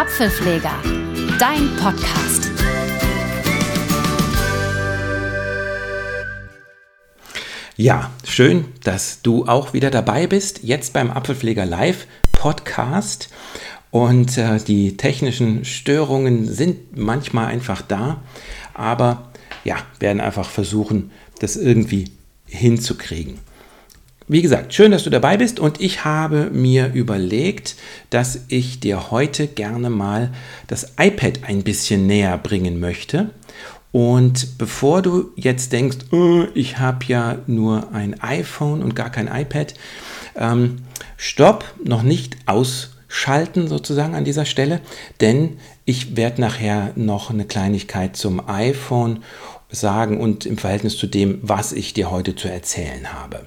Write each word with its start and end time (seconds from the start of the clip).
Apfelpfleger, 0.00 0.80
dein 1.40 1.74
Podcast. 1.74 2.52
Ja, 7.76 8.08
schön, 8.24 8.66
dass 8.84 9.22
du 9.22 9.46
auch 9.46 9.72
wieder 9.72 9.90
dabei 9.90 10.28
bist, 10.28 10.62
jetzt 10.62 10.92
beim 10.92 11.10
Apfelpfleger 11.10 11.66
Live 11.66 12.06
Podcast. 12.30 13.28
Und 13.90 14.38
äh, 14.38 14.60
die 14.60 14.96
technischen 14.96 15.64
Störungen 15.64 16.46
sind 16.46 16.96
manchmal 16.96 17.46
einfach 17.46 17.82
da, 17.82 18.22
aber 18.74 19.32
ja, 19.64 19.78
werden 19.98 20.20
einfach 20.20 20.48
versuchen, 20.48 21.10
das 21.40 21.56
irgendwie 21.56 22.12
hinzukriegen. 22.46 23.40
Wie 24.30 24.42
gesagt, 24.42 24.74
schön, 24.74 24.92
dass 24.92 25.04
du 25.04 25.10
dabei 25.10 25.38
bist 25.38 25.58
und 25.58 25.80
ich 25.80 26.04
habe 26.04 26.50
mir 26.52 26.92
überlegt, 26.92 27.76
dass 28.10 28.40
ich 28.48 28.78
dir 28.78 29.10
heute 29.10 29.46
gerne 29.46 29.88
mal 29.88 30.32
das 30.66 30.92
iPad 31.00 31.44
ein 31.44 31.62
bisschen 31.62 32.06
näher 32.06 32.36
bringen 32.36 32.78
möchte. 32.78 33.30
Und 33.90 34.58
bevor 34.58 35.00
du 35.00 35.30
jetzt 35.34 35.72
denkst, 35.72 35.96
oh, 36.12 36.44
ich 36.52 36.78
habe 36.78 37.06
ja 37.06 37.38
nur 37.46 37.90
ein 37.94 38.20
iPhone 38.20 38.82
und 38.82 38.94
gar 38.94 39.08
kein 39.08 39.28
iPad, 39.28 39.72
ähm, 40.36 40.82
stopp, 41.16 41.64
noch 41.82 42.02
nicht 42.02 42.36
ausschalten 42.44 43.66
sozusagen 43.66 44.14
an 44.14 44.24
dieser 44.26 44.44
Stelle, 44.44 44.82
denn 45.22 45.56
ich 45.86 46.18
werde 46.18 46.42
nachher 46.42 46.92
noch 46.96 47.30
eine 47.30 47.46
Kleinigkeit 47.46 48.14
zum 48.14 48.46
iPhone 48.46 49.22
sagen 49.70 50.20
und 50.20 50.44
im 50.44 50.58
Verhältnis 50.58 50.98
zu 50.98 51.06
dem, 51.06 51.38
was 51.40 51.72
ich 51.72 51.94
dir 51.94 52.10
heute 52.10 52.36
zu 52.36 52.48
erzählen 52.48 53.14
habe. 53.14 53.46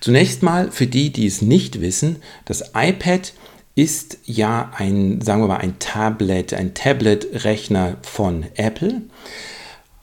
Zunächst 0.00 0.42
mal 0.42 0.70
für 0.70 0.86
die, 0.86 1.10
die 1.10 1.26
es 1.26 1.42
nicht 1.42 1.80
wissen, 1.80 2.16
das 2.44 2.72
iPad 2.74 3.32
ist 3.74 4.18
ja 4.24 4.70
ein, 4.76 5.20
sagen 5.20 5.42
wir 5.42 5.48
mal, 5.48 5.58
ein 5.58 5.78
Tablet, 5.78 6.52
ein 6.52 6.74
Tablet-Rechner 6.74 7.96
von 8.02 8.44
Apple. 8.54 9.02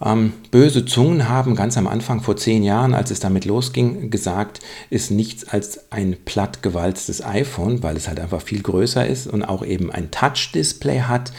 Ähm, 0.01 0.33
böse 0.49 0.85
Zungen 0.85 1.27
haben 1.27 1.55
ganz 1.55 1.77
am 1.77 1.85
Anfang 1.85 2.21
vor 2.21 2.37
zehn 2.37 2.63
Jahren, 2.63 2.93
als 2.93 3.11
es 3.11 3.19
damit 3.19 3.45
losging, 3.45 4.09
gesagt, 4.09 4.61
ist 4.89 5.11
nichts 5.11 5.47
als 5.47 5.91
ein 5.91 6.17
plattgewalztes 6.23 7.23
iPhone, 7.23 7.83
weil 7.83 7.97
es 7.97 8.07
halt 8.07 8.19
einfach 8.19 8.41
viel 8.41 8.61
größer 8.61 9.05
ist 9.05 9.27
und 9.27 9.43
auch 9.43 9.63
eben 9.63 9.91
ein 9.91 10.09
Touch-Display 10.09 11.01
hat. 11.01 11.33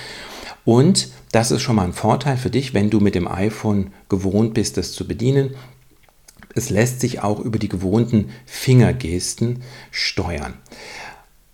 Und 0.64 1.08
das 1.32 1.50
ist 1.50 1.62
schon 1.62 1.76
mal 1.76 1.84
ein 1.84 1.94
Vorteil 1.94 2.36
für 2.36 2.50
dich, 2.50 2.74
wenn 2.74 2.90
du 2.90 3.00
mit 3.00 3.14
dem 3.14 3.26
iPhone 3.26 3.92
gewohnt 4.08 4.54
bist, 4.54 4.76
das 4.76 4.92
zu 4.92 5.08
bedienen 5.08 5.54
es 6.54 6.70
lässt 6.70 7.00
sich 7.00 7.22
auch 7.22 7.40
über 7.40 7.58
die 7.58 7.68
gewohnten 7.68 8.30
Fingergesten 8.46 9.62
steuern. 9.90 10.54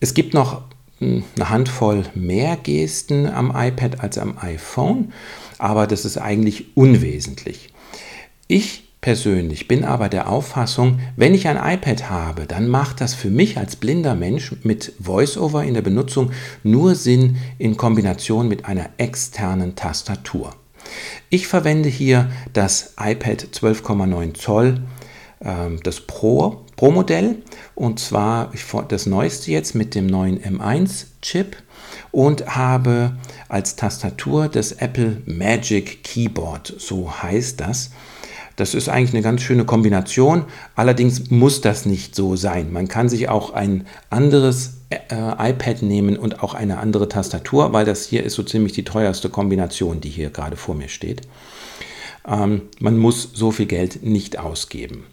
Es 0.01 0.15
gibt 0.15 0.35
noch 0.35 0.63
hm, 0.99 1.25
eine 1.37 1.51
Handvoll 1.51 2.05
mehr 2.15 2.57
Gesten 2.57 3.27
am 3.27 3.53
iPad 3.55 4.01
als 4.01 4.19
am 4.19 4.39
iPhone, 4.39 5.13
aber 5.59 5.87
das 5.87 6.05
ist 6.05 6.19
eigentlich 6.19 6.77
unwesentlich. 6.77 7.73
Ich 8.49 8.85
persönlich 9.01 9.69
bin 9.69 9.85
aber 9.85 10.09
der 10.09 10.29
Auffassung, 10.29 10.99
wenn 11.17 11.35
ich 11.35 11.49
ein 11.49 11.57
iPad 11.57 12.11
habe, 12.11 12.47
dann 12.47 12.67
macht 12.69 13.01
das 13.01 13.15
für 13.15 13.31
mich 13.31 13.59
als 13.59 13.77
blinder 13.77 14.15
Mensch 14.15 14.55
mit 14.63 14.95
VoiceOver 14.99 15.65
in 15.65 15.75
der 15.75 15.83
Benutzung 15.83 16.33
nur 16.63 16.95
Sinn 16.95 17.37
in 17.59 17.77
Kombination 17.77 18.49
mit 18.49 18.65
einer 18.65 18.91
externen 18.97 19.77
Tastatur. 19.77 20.55
Ich 21.31 21.49
verwende 21.49 21.89
hier 21.89 22.31
das 22.53 22.95
iPad 22.99 23.49
12,9 23.53 24.35
Zoll, 24.35 24.83
ähm, 25.43 25.81
das 25.83 26.01
Pro, 26.01 26.65
Pro 26.77 26.91
Modell 26.91 27.43
und 27.75 27.99
zwar 27.99 28.53
das 28.89 29.07
neueste 29.07 29.51
jetzt 29.51 29.75
mit 29.75 29.95
dem 29.95 30.07
neuen 30.07 30.41
M1 30.41 31.07
Chip 31.23 31.57
und 32.13 32.57
habe 32.57 33.17
als 33.49 33.77
Tastatur 33.77 34.49
das 34.49 34.73
Apple 34.73 35.23
Magic 35.27 36.05
Keyboard, 36.05 36.75
so 36.79 37.23
heißt 37.23 37.61
das. 37.61 37.91
Das 38.57 38.73
ist 38.73 38.89
eigentlich 38.89 39.13
eine 39.13 39.23
ganz 39.23 39.43
schöne 39.43 39.67
Kombination. 39.67 40.47
Allerdings 40.75 41.31
muss 41.31 41.61
das 41.61 41.85
nicht 41.85 42.15
so 42.15 42.37
sein. 42.37 42.73
Man 42.73 42.89
kann 42.89 43.11
sich 43.11 43.29
auch 43.29 43.53
ein 43.53 43.87
anderes 44.09 44.76
iPad 44.91 45.83
nehmen 45.83 46.17
und 46.17 46.43
auch 46.43 46.55
eine 46.55 46.79
andere 46.79 47.09
Tastatur, 47.09 47.73
weil 47.73 47.85
das 47.85 48.07
hier 48.07 48.23
ist 48.23 48.35
so 48.35 48.43
ziemlich 48.43 48.73
die 48.73 48.85
teuerste 48.85 49.29
Kombination, 49.29 50.01
die 50.01 50.09
hier 50.09 50.31
gerade 50.31 50.57
vor 50.57 50.75
mir 50.75 50.89
steht. 50.89 51.23
Ähm, 52.27 52.63
man 52.81 52.97
muss 52.97 53.31
so 53.35 53.51
viel 53.51 53.67
Geld 53.67 54.03
nicht 54.03 54.39
ausgeben. 54.39 55.05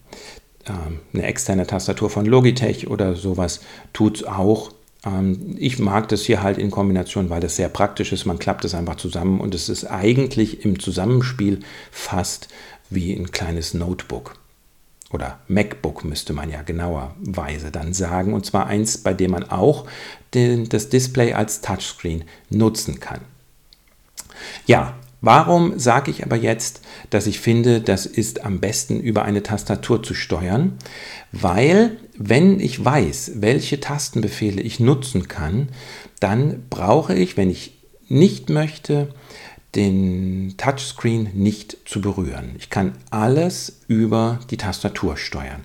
Ähm, 0.67 0.99
eine 1.13 1.23
externe 1.23 1.67
Tastatur 1.67 2.09
von 2.09 2.25
Logitech 2.25 2.87
oder 2.87 3.15
sowas 3.15 3.61
tut 3.93 4.17
es 4.17 4.23
auch. 4.23 4.71
Ähm, 5.05 5.55
ich 5.57 5.79
mag 5.79 6.07
das 6.09 6.23
hier 6.23 6.41
halt 6.41 6.57
in 6.57 6.71
Kombination, 6.71 7.29
weil 7.29 7.41
das 7.41 7.55
sehr 7.55 7.69
praktisch 7.69 8.13
ist. 8.13 8.25
Man 8.25 8.39
klappt 8.39 8.65
es 8.65 8.75
einfach 8.75 8.95
zusammen 8.95 9.39
und 9.39 9.53
es 9.53 9.69
ist 9.69 9.85
eigentlich 9.85 10.65
im 10.65 10.79
Zusammenspiel 10.79 11.59
fast 11.91 12.47
wie 12.89 13.13
ein 13.13 13.31
kleines 13.31 13.73
Notebook. 13.73 14.35
Oder 15.13 15.39
MacBook 15.47 16.03
müsste 16.03 16.33
man 16.33 16.49
ja 16.49 16.63
genauerweise 16.63 17.71
dann 17.71 17.93
sagen. 17.93 18.33
Und 18.33 18.45
zwar 18.45 18.65
eins, 18.65 18.97
bei 18.97 19.13
dem 19.13 19.31
man 19.31 19.49
auch 19.49 19.85
den, 20.33 20.67
das 20.67 20.89
Display 20.89 21.33
als 21.33 21.61
Touchscreen 21.61 22.23
nutzen 22.49 22.99
kann. 22.99 23.21
Ja, 24.65 24.95
warum 25.21 25.77
sage 25.77 26.09
ich 26.09 26.25
aber 26.25 26.35
jetzt, 26.35 26.81
dass 27.11 27.27
ich 27.27 27.39
finde, 27.39 27.79
das 27.79 28.07
ist 28.07 28.43
am 28.43 28.59
besten 28.59 28.99
über 28.99 29.23
eine 29.23 29.43
Tastatur 29.43 30.01
zu 30.01 30.15
steuern? 30.15 30.79
Weil, 31.31 31.97
wenn 32.17 32.59
ich 32.59 32.83
weiß, 32.83 33.33
welche 33.35 33.79
Tastenbefehle 33.79 34.61
ich 34.61 34.79
nutzen 34.79 35.27
kann, 35.27 35.69
dann 36.19 36.63
brauche 36.69 37.13
ich, 37.13 37.37
wenn 37.37 37.51
ich 37.51 37.79
nicht 38.09 38.49
möchte, 38.49 39.13
den 39.75 40.55
Touchscreen 40.57 41.29
nicht 41.33 41.77
zu 41.85 42.01
berühren. 42.01 42.55
Ich 42.57 42.69
kann 42.69 42.93
alles 43.09 43.81
über 43.87 44.39
die 44.49 44.57
Tastatur 44.57 45.17
steuern. 45.17 45.63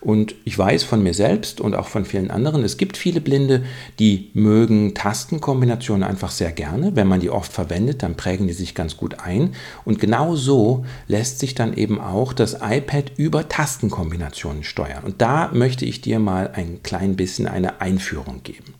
Und 0.00 0.34
ich 0.44 0.56
weiß 0.56 0.84
von 0.84 1.02
mir 1.02 1.14
selbst 1.14 1.60
und 1.60 1.74
auch 1.74 1.88
von 1.88 2.04
vielen 2.04 2.30
anderen, 2.30 2.62
es 2.62 2.76
gibt 2.76 2.96
viele 2.96 3.20
Blinde, 3.20 3.64
die 3.98 4.30
mögen 4.34 4.94
Tastenkombinationen 4.94 6.08
einfach 6.08 6.30
sehr 6.30 6.52
gerne. 6.52 6.94
Wenn 6.94 7.08
man 7.08 7.20
die 7.20 7.30
oft 7.30 7.52
verwendet, 7.52 8.02
dann 8.02 8.16
prägen 8.16 8.46
die 8.46 8.52
sich 8.52 8.74
ganz 8.74 8.96
gut 8.96 9.18
ein. 9.20 9.54
Und 9.84 9.98
genau 9.98 10.36
so 10.36 10.84
lässt 11.08 11.40
sich 11.40 11.54
dann 11.54 11.74
eben 11.74 12.00
auch 12.00 12.32
das 12.32 12.58
iPad 12.60 13.12
über 13.16 13.48
Tastenkombinationen 13.48 14.62
steuern. 14.62 15.02
Und 15.02 15.20
da 15.22 15.50
möchte 15.52 15.84
ich 15.84 16.02
dir 16.02 16.20
mal 16.20 16.50
ein 16.52 16.82
klein 16.82 17.16
bisschen 17.16 17.48
eine 17.48 17.80
Einführung 17.80 18.42
geben. 18.42 18.74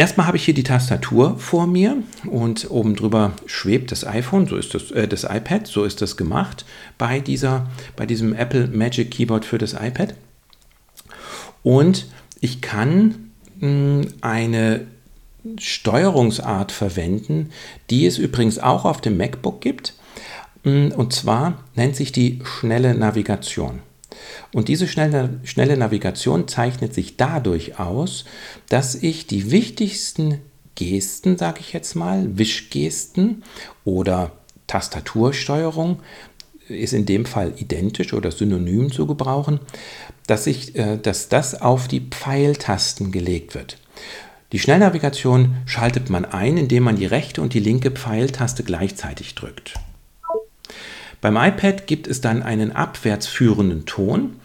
Erstmal 0.00 0.26
habe 0.26 0.38
ich 0.38 0.46
hier 0.46 0.54
die 0.54 0.62
Tastatur 0.62 1.38
vor 1.38 1.66
mir 1.66 2.02
und 2.24 2.70
oben 2.70 2.96
drüber 2.96 3.32
schwebt 3.44 3.92
das 3.92 4.06
iPhone, 4.06 4.46
so 4.46 4.56
ist 4.56 4.72
das, 4.72 4.90
äh, 4.92 5.06
das 5.06 5.24
iPad, 5.24 5.66
so 5.66 5.84
ist 5.84 6.00
das 6.00 6.16
gemacht 6.16 6.64
bei, 6.96 7.20
dieser, 7.20 7.68
bei 7.96 8.06
diesem 8.06 8.32
Apple 8.32 8.68
Magic 8.68 9.10
Keyboard 9.10 9.44
für 9.44 9.58
das 9.58 9.74
iPad. 9.74 10.14
Und 11.62 12.06
ich 12.40 12.62
kann 12.62 13.30
mh, 13.58 13.66
hm, 13.68 14.06
eine 14.22 14.86
Steuerungsart 15.58 16.72
verwenden, 16.72 17.50
die 17.90 18.06
es 18.06 18.16
übrigens 18.16 18.58
auch 18.58 18.86
auf 18.86 19.02
dem 19.02 19.18
MacBook 19.18 19.60
gibt. 19.60 19.92
Hm, 20.64 20.92
und 20.92 21.12
zwar 21.12 21.62
nennt 21.74 21.94
sich 21.94 22.10
die 22.10 22.40
schnelle 22.42 22.94
Navigation. 22.94 23.80
Und 24.52 24.68
diese 24.68 24.88
schnelle, 24.88 25.40
schnelle 25.44 25.76
Navigation 25.76 26.48
zeichnet 26.48 26.94
sich 26.94 27.16
dadurch 27.16 27.78
aus, 27.78 28.24
dass 28.68 28.94
ich 28.94 29.26
die 29.26 29.50
wichtigsten 29.50 30.40
Gesten, 30.74 31.36
sage 31.36 31.60
ich 31.60 31.72
jetzt 31.72 31.94
mal, 31.94 32.38
Wischgesten 32.38 33.42
oder 33.84 34.32
Tastatursteuerung 34.66 36.00
ist 36.68 36.92
in 36.92 37.04
dem 37.04 37.26
Fall 37.26 37.52
identisch 37.56 38.14
oder 38.14 38.30
synonym 38.30 38.92
zu 38.92 39.06
gebrauchen, 39.06 39.60
dass, 40.26 40.46
ich, 40.46 40.76
äh, 40.76 40.96
dass 40.96 41.28
das 41.28 41.60
auf 41.60 41.88
die 41.88 42.00
Pfeiltasten 42.00 43.10
gelegt 43.10 43.54
wird. 43.54 43.78
Die 44.52 44.58
Schnellnavigation 44.58 45.56
schaltet 45.66 46.10
man 46.10 46.24
ein, 46.24 46.56
indem 46.56 46.84
man 46.84 46.96
die 46.96 47.06
rechte 47.06 47.40
und 47.42 47.54
die 47.54 47.60
linke 47.60 47.90
Pfeiltaste 47.90 48.64
gleichzeitig 48.64 49.34
drückt. 49.34 49.74
Beim 51.20 51.36
iPad 51.36 51.86
gibt 51.86 52.06
es 52.06 52.20
dann 52.20 52.42
einen 52.42 52.72
abwärts 52.72 53.26
führenden 53.26 53.86
Ton. 53.86 54.36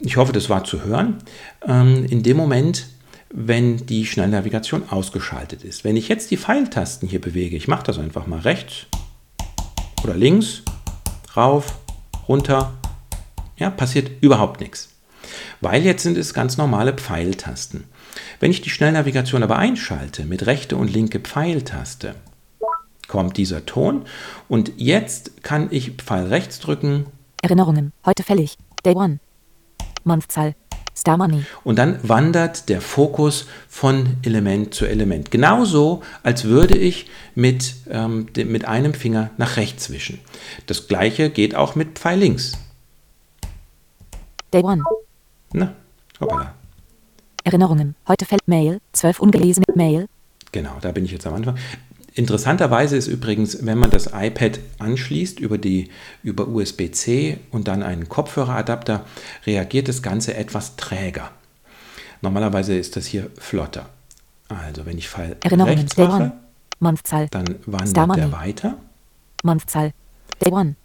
Ich 0.00 0.16
hoffe, 0.16 0.32
das 0.32 0.48
war 0.48 0.64
zu 0.64 0.82
hören. 0.82 1.18
Ähm, 1.66 2.06
in 2.08 2.22
dem 2.22 2.36
Moment, 2.36 2.86
wenn 3.32 3.86
die 3.86 4.06
Schnellnavigation 4.06 4.88
ausgeschaltet 4.90 5.62
ist. 5.62 5.84
Wenn 5.84 5.96
ich 5.96 6.08
jetzt 6.08 6.30
die 6.30 6.36
Pfeiltasten 6.36 7.08
hier 7.08 7.20
bewege, 7.20 7.56
ich 7.56 7.68
mache 7.68 7.84
das 7.84 7.98
einfach 7.98 8.26
mal 8.26 8.40
rechts 8.40 8.86
oder 10.02 10.16
links, 10.16 10.62
rauf, 11.36 11.78
runter, 12.26 12.72
ja, 13.56 13.70
passiert 13.70 14.10
überhaupt 14.22 14.60
nichts. 14.60 14.88
Weil 15.60 15.84
jetzt 15.84 16.02
sind 16.02 16.16
es 16.16 16.34
ganz 16.34 16.56
normale 16.56 16.94
Pfeiltasten. 16.94 17.84
Wenn 18.40 18.50
ich 18.50 18.62
die 18.62 18.70
Schnellnavigation 18.70 19.42
aber 19.42 19.58
einschalte 19.58 20.24
mit 20.24 20.46
rechte 20.46 20.76
und 20.76 20.92
linke 20.92 21.20
Pfeiltaste, 21.20 22.14
kommt 23.10 23.36
dieser 23.36 23.66
Ton. 23.66 24.04
Und 24.48 24.72
jetzt 24.76 25.42
kann 25.42 25.68
ich 25.70 25.90
Pfeil 25.96 26.28
rechts 26.28 26.60
drücken. 26.60 27.06
Erinnerungen, 27.42 27.92
heute 28.06 28.22
fällig. 28.22 28.56
Day 28.84 28.94
one. 28.94 29.18
Monthzahl. 30.04 30.54
Star 30.96 31.16
Money. 31.16 31.44
Und 31.64 31.78
dann 31.78 31.98
wandert 32.02 32.68
der 32.68 32.80
Fokus 32.80 33.46
von 33.68 34.16
Element 34.22 34.74
zu 34.74 34.86
Element. 34.86 35.30
Genauso, 35.30 36.02
als 36.22 36.44
würde 36.44 36.76
ich 36.76 37.08
mit, 37.34 37.74
ähm, 37.88 38.26
mit 38.34 38.66
einem 38.66 38.92
Finger 38.92 39.30
nach 39.38 39.56
rechts 39.56 39.90
wischen. 39.90 40.20
Das 40.66 40.88
gleiche 40.88 41.30
geht 41.30 41.54
auch 41.54 41.74
mit 41.74 41.98
Pfeil 41.98 42.18
links. 42.18 42.52
Day 44.52 44.62
One. 44.62 44.82
Na, 45.52 45.74
hoppala. 46.20 46.54
Erinnerungen. 47.44 47.94
Heute 48.06 48.26
fällt 48.26 48.46
Mail. 48.46 48.80
12 48.92 49.20
ungelesene 49.20 49.66
Mail. 49.74 50.06
Genau, 50.52 50.76
da 50.80 50.92
bin 50.92 51.04
ich 51.04 51.12
jetzt 51.12 51.26
am 51.26 51.34
Anfang. 51.34 51.56
Interessanterweise 52.14 52.96
ist 52.96 53.06
übrigens, 53.06 53.64
wenn 53.64 53.78
man 53.78 53.90
das 53.90 54.10
iPad 54.12 54.58
anschließt 54.78 55.38
über, 55.38 55.58
die, 55.58 55.90
über 56.22 56.48
USB-C 56.48 57.38
und 57.50 57.68
dann 57.68 57.82
einen 57.82 58.08
Kopfhöreradapter, 58.08 59.04
reagiert 59.46 59.88
das 59.88 60.02
Ganze 60.02 60.34
etwas 60.34 60.76
träger. 60.76 61.30
Normalerweise 62.22 62.76
ist 62.76 62.96
das 62.96 63.06
hier 63.06 63.30
flotter. 63.38 63.88
Also 64.48 64.84
wenn 64.84 64.98
ich 64.98 65.08
Fall 65.08 65.36
Erinnerungen. 65.42 65.78
rechts 65.78 65.96
mache. 65.96 66.32
Monthzahl. 66.80 67.28
dann 67.30 67.56
wandert 67.66 68.16
der 68.16 68.32
weiter. 68.32 68.78
Monthzahl. 69.42 69.92
Day 70.42 70.50
One. 70.50 70.76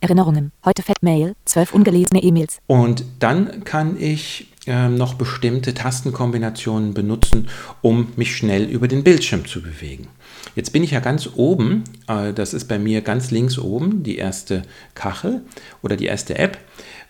Erinnerungen. 0.00 0.52
Heute 0.64 0.82
fällt 0.82 1.02
Mail. 1.02 1.34
12 1.44 1.74
ungelesene 1.74 2.22
E-Mails. 2.22 2.58
Und 2.66 3.04
dann 3.20 3.64
kann 3.64 4.00
ich 4.00 4.48
noch 4.66 5.14
bestimmte 5.14 5.74
Tastenkombinationen 5.74 6.94
benutzen, 6.94 7.48
um 7.82 8.08
mich 8.16 8.34
schnell 8.36 8.64
über 8.64 8.88
den 8.88 9.04
Bildschirm 9.04 9.46
zu 9.46 9.60
bewegen. 9.60 10.08
Jetzt 10.56 10.72
bin 10.72 10.82
ich 10.82 10.92
ja 10.92 11.00
ganz 11.00 11.30
oben, 11.34 11.84
äh, 12.08 12.32
das 12.32 12.54
ist 12.54 12.66
bei 12.68 12.78
mir 12.78 13.00
ganz 13.02 13.30
links 13.30 13.58
oben, 13.58 14.02
die 14.02 14.16
erste 14.16 14.62
Kachel 14.94 15.42
oder 15.82 15.96
die 15.96 16.06
erste 16.06 16.38
App. 16.38 16.58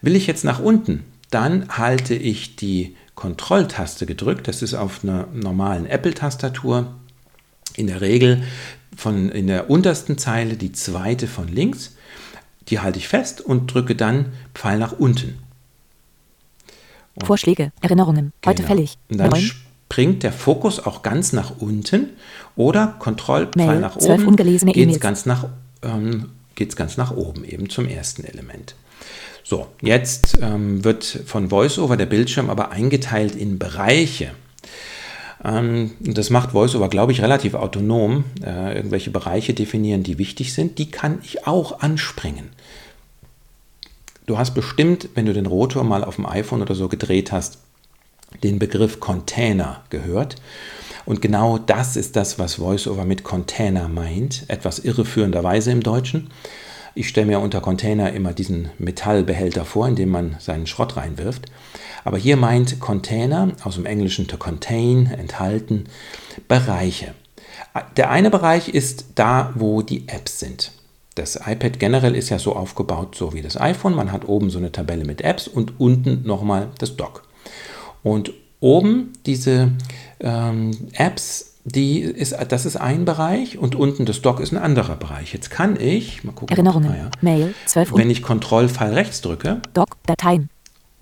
Will 0.03 0.17
ich 0.17 0.27
jetzt 0.27 0.45
nach 0.45 0.61
unten, 0.61 1.05
dann 1.31 1.69
halte 1.69 2.15
ich 2.15 2.57
die 2.57 2.97
Kontrolltaste 3.15 4.07
gedrückt. 4.07 4.49
Das 4.49 4.63
ist 4.63 4.75
auf 4.75 5.05
einer 5.05 5.29
normalen 5.33 5.87
Apple-Tastatur 5.87 6.95
in 7.77 7.87
der 7.87 8.01
Regel 8.01 8.43
von 8.97 9.29
in 9.29 9.47
der 9.47 9.71
untersten 9.71 10.19
Zeile 10.19 10.57
die 10.57 10.73
zweite 10.73 11.27
von 11.27 11.49
links. 11.49 11.97
Die 12.69 12.81
halte 12.81 12.99
ich 12.99 13.09
fest 13.09 13.41
und 13.41 13.73
drücke 13.73 13.95
dann 13.95 14.33
Pfeil 14.55 14.79
nach 14.79 14.93
unten. 14.93 15.39
Vorschläge. 17.23 17.73
Erinnerungen. 17.81 18.33
Heute 18.45 18.63
Genau. 18.63 18.75
fällig. 18.75 18.99
Und 19.11 19.19
dann 19.19 19.31
9. 19.31 19.41
springt 19.41 20.23
der 20.23 20.33
Fokus 20.33 20.81
auch 20.81 21.03
ganz 21.03 21.33
nach 21.33 21.59
unten 21.59 22.11
oder 22.57 22.97
Kontrollpfeil 22.99 23.81
nach 23.81 23.97
12 23.99 24.21
oben 24.21 24.29
ungelesene 24.29 24.73
geht's 24.73 24.83
E-Mails. 24.85 25.01
ganz 25.01 25.27
nach 25.27 25.47
ähm, 25.83 26.31
geht's 26.55 26.77
ganz 26.77 26.97
nach 26.97 27.15
oben 27.17 27.45
eben 27.45 27.69
zum 27.69 27.87
ersten 27.89 28.25
Element. 28.25 28.75
So, 29.43 29.67
jetzt 29.83 30.39
ähm, 30.41 30.85
wird 30.85 31.05
von 31.05 31.51
VoiceOver 31.51 31.97
der 31.97 32.07
Bildschirm 32.07 32.49
aber 32.49 32.71
eingeteilt 32.73 33.35
in 33.37 33.59
Bereiche. 33.59 34.31
Ähm, 35.45 35.91
das 36.01 36.31
macht 36.31 36.55
VoiceOver, 36.55 36.89
glaube 36.89 37.13
ich, 37.13 37.21
relativ 37.21 37.55
autonom. 37.55 38.25
Äh, 38.43 38.77
irgendwelche 38.77 39.11
Bereiche 39.11 39.53
definieren, 39.53 40.03
die 40.03 40.19
wichtig 40.19 40.55
sind. 40.55 40.79
Die 40.79 40.91
kann 40.91 41.19
ich 41.23 41.47
auch 41.47 41.81
anspringen. 41.81 42.51
Du 44.27 44.39
hast 44.39 44.55
bestimmt, 44.55 45.11
wenn 45.15 45.27
du 45.27 45.35
den 45.35 45.47
Rotor 45.47 45.85
mal 45.85 46.03
auf 46.03 46.17
dem 46.17 46.27
iPhone 46.27 46.63
oder 46.63 46.75
so 46.75 46.89
gedreht 46.89 47.31
hast, 47.31 47.59
den 48.43 48.59
Begriff 48.59 48.99
Container 48.99 49.83
gehört. 49.91 50.37
Und 51.05 51.21
genau 51.21 51.59
das 51.59 51.97
ist 51.97 52.17
das, 52.17 52.39
was 52.39 52.59
VoiceOver 52.59 53.05
mit 53.05 53.23
Container 53.23 53.89
meint, 53.89 54.45
etwas 54.49 54.79
irreführenderweise 54.79 55.71
im 55.71 55.83
Deutschen. 55.83 56.31
Ich 56.95 57.09
stelle 57.09 57.27
mir 57.27 57.41
unter 57.41 57.61
Container 57.61 58.13
immer 58.13 58.33
diesen 58.33 58.71
Metallbehälter 58.79 59.67
vor, 59.67 59.89
in 59.89 59.97
dem 59.97 60.09
man 60.09 60.37
seinen 60.39 60.67
Schrott 60.67 60.97
reinwirft. 60.97 61.47
Aber 62.05 62.17
hier 62.17 62.37
meint 62.37 62.81
Container 62.81 63.53
aus 63.65 63.75
dem 63.75 63.85
Englischen 63.85 64.27
to 64.27 64.39
contain, 64.39 65.07
enthalten, 65.07 65.85
Bereiche. 66.49 67.15
Der 67.97 68.11
eine 68.11 68.31
Bereich 68.31 68.69
ist 68.69 69.07
da, 69.17 69.53
wo 69.55 69.83
die 69.83 70.09
Apps 70.09 70.39
sind. 70.39 70.73
Das 71.15 71.37
iPad 71.47 71.79
generell 71.79 72.17
ist 72.17 72.31
ja 72.31 72.39
so 72.39 72.57
aufgebaut, 72.57 73.15
so 73.15 73.33
wie 73.33 73.43
das 73.43 73.61
iPhone. 73.61 73.95
Man 73.95 74.11
hat 74.11 74.29
oben 74.29 74.51
so 74.51 74.59
eine 74.59 74.73
Tabelle 74.73 75.05
mit 75.05 75.21
Apps 75.21 75.47
und 75.47 75.79
unten 75.79 76.27
nochmal 76.27 76.69
das 76.79 76.97
Dock. 76.97 77.23
Und 78.03 78.33
oben 78.61 79.13
diese 79.25 79.71
ähm, 80.21 80.73
Apps, 80.95 81.55
die 81.65 82.01
ist, 82.01 82.37
das 82.49 82.67
ist 82.67 82.77
ein 82.77 83.05
Bereich 83.05 83.59
und 83.59 83.75
unten 83.75 84.07
das 84.07 84.23
Dock 84.23 84.41
ist 84.41 84.53
ein 84.53 84.59
anderer 84.59 84.97
Bereich. 84.97 85.33
Jetzt 85.33 85.51
kann 85.51 85.79
ich, 85.81 86.25
mal 86.25 86.33
gucken, 86.33 86.55
Erinnerungen. 86.55 86.91
ah 86.91 86.97
ja, 86.97 87.11
Mail. 87.21 87.55
12 87.67 87.93
wenn 87.93 88.03
und 88.03 88.11
ich 88.11 88.23
Kontrollpfeil 88.23 88.93
rechts 88.93 89.21
drücke, 89.21 89.63
Doc. 89.73 89.97
Dateien. 90.07 90.51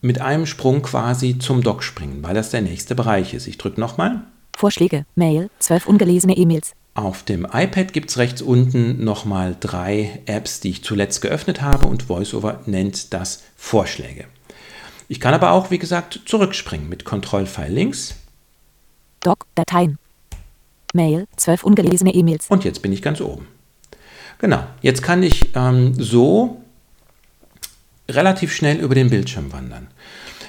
mit 0.02 0.20
einem 0.20 0.46
Sprung 0.46 0.82
quasi 0.82 1.38
zum 1.38 1.62
Dock 1.62 1.82
springen, 1.82 2.18
weil 2.22 2.34
das 2.34 2.50
der 2.50 2.60
nächste 2.60 2.94
Bereich 2.94 3.32
ist. 3.32 3.46
Ich 3.46 3.58
drücke 3.58 3.80
nochmal. 3.80 4.22
Vorschläge. 4.56 5.06
Mail. 5.14 5.48
12 5.58 5.86
ungelesene 5.86 6.36
E-Mails. 6.36 6.74
Auf 6.94 7.22
dem 7.22 7.46
iPad 7.50 7.94
gibt 7.94 8.10
es 8.10 8.18
rechts 8.18 8.42
unten 8.42 9.02
nochmal 9.02 9.56
drei 9.58 10.20
Apps, 10.26 10.60
die 10.60 10.70
ich 10.70 10.84
zuletzt 10.84 11.22
geöffnet 11.22 11.62
habe 11.62 11.86
und 11.86 12.08
VoiceOver 12.10 12.60
nennt 12.66 13.14
das 13.14 13.44
Vorschläge. 13.56 14.26
Ich 15.08 15.18
kann 15.18 15.32
aber 15.32 15.52
auch, 15.52 15.70
wie 15.70 15.78
gesagt, 15.78 16.20
zurückspringen 16.26 16.88
mit 16.88 17.04
Kontrollpfeil 17.04 17.72
links 17.72 18.14
Doc. 19.20 19.46
Dateien. 19.54 19.98
Mail. 20.92 21.26
12 21.36 21.64
ungelesene 21.64 22.12
E-Mails. 22.12 22.46
und 22.48 22.64
jetzt 22.64 22.82
bin 22.82 22.92
ich 22.92 23.00
ganz 23.00 23.20
oben. 23.20 23.48
Genau, 24.38 24.62
jetzt 24.82 25.02
kann 25.02 25.22
ich 25.22 25.50
ähm, 25.54 25.94
so 25.94 26.60
relativ 28.08 28.52
schnell 28.52 28.78
über 28.80 28.94
den 28.94 29.08
Bildschirm 29.08 29.52
wandern. 29.52 29.86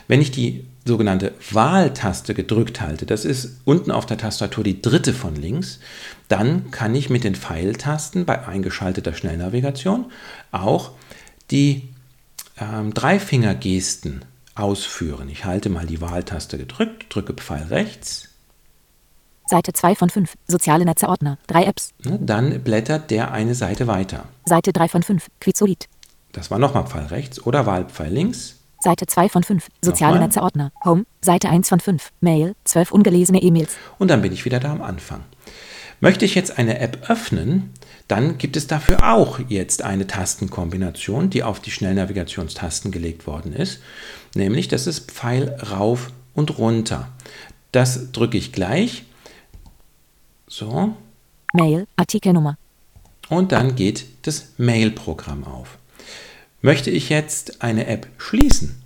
Wenn 0.07 0.21
ich 0.21 0.31
die 0.31 0.65
sogenannte 0.85 1.33
Wahltaste 1.51 2.33
gedrückt 2.33 2.81
halte, 2.81 3.05
das 3.05 3.25
ist 3.25 3.57
unten 3.65 3.91
auf 3.91 4.05
der 4.05 4.17
Tastatur 4.17 4.63
die 4.63 4.81
dritte 4.81 5.13
von 5.13 5.35
links, 5.35 5.79
dann 6.27 6.71
kann 6.71 6.93
ich 6.95 7.09
mit 7.09 7.23
den 7.23 7.35
Pfeiltasten 7.35 8.25
bei 8.25 8.45
eingeschalteter 8.47 9.13
Schnellnavigation 9.13 10.11
auch 10.51 10.91
die 11.51 11.89
ähm, 12.59 12.93
Dreifingergesten 12.93 14.25
ausführen. 14.55 15.29
Ich 15.29 15.45
halte 15.45 15.69
mal 15.69 15.85
die 15.85 16.01
Wahltaste 16.01 16.57
gedrückt, 16.57 17.05
drücke 17.09 17.33
Pfeil 17.33 17.63
rechts, 17.63 18.29
Seite 19.45 19.73
2 19.73 19.95
von 19.95 20.09
5. 20.09 20.33
Soziale 20.47 20.85
Netze 20.85 21.07
Ordner. 21.07 21.37
Drei 21.47 21.65
Apps. 21.65 21.93
ne, 22.03 22.17
dann 22.21 22.63
blättert 22.63 23.11
der 23.11 23.31
eine 23.31 23.55
Seite 23.55 23.87
weiter. 23.87 24.25
Seite 24.45 24.71
3 24.71 24.87
von 24.87 25.03
5. 25.03 25.27
Quizolid. 25.39 25.89
Das 26.31 26.49
war 26.49 26.59
nochmal 26.59 26.87
Pfeil 26.87 27.07
rechts 27.07 27.45
oder 27.45 27.65
Wahlpfeil 27.65 28.11
links. 28.11 28.62
Seite 28.83 29.07
2 29.07 29.29
von 29.29 29.43
5. 29.43 29.69
Soziale. 29.81 30.19
Netze 30.19 30.41
Ordner. 30.41 30.71
Home. 30.83 31.05
Seite 31.21 31.49
1 31.49 31.69
von 31.69 31.79
5. 31.79 32.11
Mail. 32.19 32.53
12 32.65 32.91
ungelesene 32.91 33.41
E-Mails. 33.41 33.77
Und 33.97 34.09
dann 34.09 34.21
bin 34.21 34.33
ich 34.33 34.43
wieder 34.43 34.59
da 34.59 34.71
am 34.71 34.81
Anfang. 34.81 35.21
Möchte 36.01 36.25
ich 36.25 36.35
jetzt 36.35 36.57
eine 36.57 36.79
App 36.79 37.09
öffnen, 37.09 37.71
dann 38.09 38.37
gibt 38.37 38.57
es 38.57 38.67
dafür 38.67 39.13
auch 39.13 39.39
jetzt 39.47 39.83
eine 39.83 40.05
Tastenkombination, 40.05 41.29
die 41.29 41.43
auf 41.43 41.61
die 41.61 41.71
Schnellnavigationstasten 41.71 42.91
gelegt 42.91 43.25
worden 43.25 43.53
ist. 43.53 43.79
Nämlich, 44.35 44.67
das 44.67 44.85
ist 44.85 45.09
Pfeil 45.09 45.57
rauf 45.71 46.11
und 46.33 46.57
runter. 46.57 47.07
Das 47.71 48.11
drücke 48.11 48.37
ich 48.37 48.51
gleich. 48.51 49.05
So. 50.47 50.93
Mail. 51.53 51.87
Artikelnummer. 51.95 52.57
Und 53.29 53.53
dann 53.53 53.75
geht 53.75 54.05
das 54.23 54.49
Mail-Programm 54.57 55.45
auf. 55.45 55.77
Möchte 56.65 56.89
ich 56.89 57.09
jetzt 57.09 57.61
eine 57.61 57.87
App 57.87 58.07
schließen, 58.17 58.81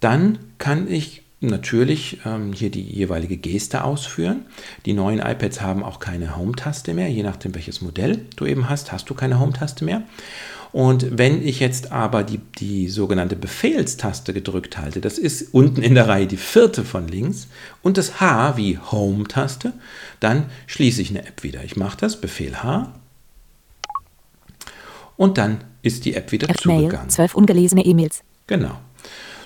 dann 0.00 0.38
kann 0.58 0.86
ich 0.86 1.22
natürlich 1.40 2.18
ähm, 2.26 2.52
hier 2.52 2.70
die 2.70 2.82
jeweilige 2.82 3.38
Geste 3.38 3.84
ausführen. 3.84 4.44
Die 4.84 4.92
neuen 4.92 5.18
iPads 5.18 5.62
haben 5.62 5.82
auch 5.82 5.98
keine 5.98 6.36
Home-Taste 6.36 6.92
mehr. 6.92 7.08
Je 7.08 7.22
nachdem, 7.22 7.54
welches 7.54 7.80
Modell 7.80 8.26
du 8.36 8.44
eben 8.44 8.68
hast, 8.68 8.92
hast 8.92 9.08
du 9.08 9.14
keine 9.14 9.40
Home-Taste 9.40 9.82
mehr. 9.82 10.02
Und 10.72 11.16
wenn 11.16 11.42
ich 11.42 11.58
jetzt 11.58 11.90
aber 11.90 12.22
die, 12.22 12.38
die 12.58 12.90
sogenannte 12.90 13.36
Befehlstaste 13.36 14.34
gedrückt 14.34 14.76
halte, 14.76 15.00
das 15.00 15.16
ist 15.16 15.54
unten 15.54 15.80
in 15.80 15.94
der 15.94 16.08
Reihe 16.08 16.26
die 16.26 16.36
vierte 16.36 16.84
von 16.84 17.08
links 17.08 17.48
und 17.80 17.96
das 17.96 18.20
H 18.20 18.58
wie 18.58 18.76
Home-Taste, 18.76 19.72
dann 20.20 20.50
schließe 20.66 21.00
ich 21.00 21.08
eine 21.08 21.26
App 21.26 21.42
wieder. 21.42 21.64
Ich 21.64 21.76
mache 21.76 21.96
das, 21.96 22.20
Befehl 22.20 22.62
H 22.62 22.92
und 25.22 25.38
dann 25.38 25.62
ist 25.82 26.04
die 26.04 26.14
App 26.14 26.32
wieder 26.32 26.50
App 26.50 26.60
zugegangen. 26.60 27.08
12 27.08 27.36
ungelesene 27.36 27.84
E-Mails. 27.84 28.24
Genau. 28.48 28.76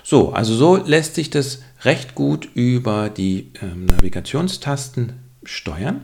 So, 0.03 0.31
also 0.33 0.55
so 0.55 0.75
lässt 0.75 1.13
sich 1.13 1.29
das 1.29 1.59
recht 1.83 2.15
gut 2.15 2.49
über 2.55 3.09
die 3.09 3.51
ähm, 3.61 3.85
Navigationstasten 3.85 5.13
steuern. 5.43 6.01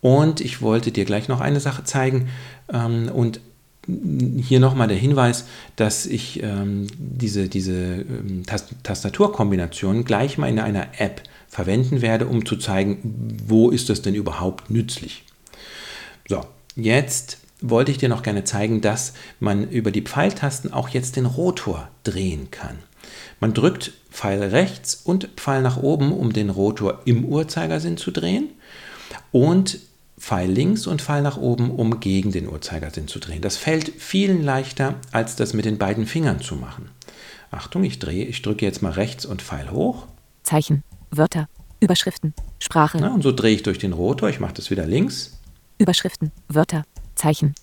Und 0.00 0.40
ich 0.40 0.62
wollte 0.62 0.90
dir 0.90 1.04
gleich 1.04 1.28
noch 1.28 1.42
eine 1.42 1.60
Sache 1.60 1.84
zeigen. 1.84 2.30
Ähm, 2.72 3.10
und 3.12 3.40
hier 3.86 4.58
nochmal 4.58 4.88
der 4.88 4.96
Hinweis, 4.96 5.44
dass 5.76 6.06
ich 6.06 6.42
ähm, 6.42 6.86
diese, 6.96 7.50
diese 7.50 7.74
ähm, 7.74 8.44
Tast 8.46 8.74
Tastaturkombination 8.84 10.06
gleich 10.06 10.38
mal 10.38 10.48
in 10.48 10.58
einer 10.58 10.86
App 10.98 11.20
verwenden 11.46 12.00
werde, 12.00 12.26
um 12.26 12.46
zu 12.46 12.56
zeigen, 12.56 13.36
wo 13.46 13.68
ist 13.68 13.90
das 13.90 14.00
denn 14.00 14.14
überhaupt 14.14 14.70
nützlich. 14.70 15.24
So, 16.26 16.40
jetzt 16.74 17.43
wollte 17.70 17.90
ich 17.90 17.98
dir 17.98 18.08
noch 18.08 18.22
gerne 18.22 18.44
zeigen, 18.44 18.80
dass 18.80 19.14
man 19.40 19.68
über 19.70 19.90
die 19.90 20.02
Pfeiltasten 20.02 20.72
auch 20.72 20.88
jetzt 20.90 21.16
den 21.16 21.26
Rotor 21.26 21.88
drehen 22.04 22.50
kann. 22.50 22.78
Man 23.40 23.54
drückt 23.54 23.92
Pfeil 24.10 24.42
rechts 24.42 24.94
und 24.94 25.28
Pfeil 25.36 25.62
nach 25.62 25.78
oben, 25.78 26.12
um 26.12 26.32
den 26.32 26.50
Rotor 26.50 27.00
im 27.04 27.24
Uhrzeigersinn 27.24 27.96
zu 27.96 28.10
drehen. 28.10 28.50
Und 29.32 29.80
Pfeil 30.18 30.50
links 30.50 30.86
und 30.86 31.02
Pfeil 31.02 31.22
nach 31.22 31.36
oben, 31.36 31.70
um 31.70 32.00
gegen 32.00 32.32
den 32.32 32.48
Uhrzeigersinn 32.48 33.08
zu 33.08 33.18
drehen. 33.18 33.42
Das 33.42 33.56
fällt 33.56 33.92
vielen 33.98 34.42
leichter, 34.42 34.94
als 35.10 35.36
das 35.36 35.54
mit 35.54 35.64
den 35.64 35.78
beiden 35.78 36.06
Fingern 36.06 36.40
zu 36.40 36.56
machen. 36.56 36.90
Achtung, 37.50 37.84
ich 37.84 37.98
drehe, 37.98 38.24
ich 38.24 38.42
drücke 38.42 38.64
jetzt 38.64 38.82
mal 38.82 38.92
rechts 38.92 39.26
und 39.26 39.42
Pfeil 39.42 39.70
hoch. 39.70 40.06
Zeichen, 40.42 40.82
Wörter, 41.10 41.48
Überschriften, 41.80 42.34
Sprache. 42.58 42.98
Na, 43.00 43.12
und 43.12 43.22
so 43.22 43.32
drehe 43.32 43.54
ich 43.54 43.62
durch 43.62 43.78
den 43.78 43.92
Rotor, 43.92 44.28
ich 44.28 44.40
mache 44.40 44.54
das 44.54 44.70
wieder 44.70 44.86
links. 44.86 45.38
Überschriften, 45.78 46.30
Wörter, 46.48 46.84
Zeichen. 47.24 47.54